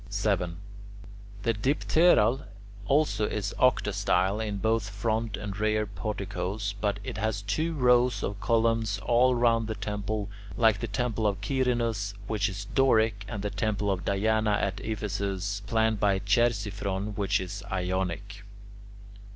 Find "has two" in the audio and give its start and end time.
7.19-7.75